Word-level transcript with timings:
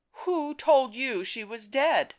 "Who 0.25 0.55
told 0.55 0.95
you 0.95 1.23
she 1.23 1.43
was 1.43 1.69
dead?" 1.69 2.09